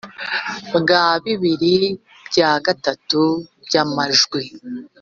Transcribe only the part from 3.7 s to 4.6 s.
amajwi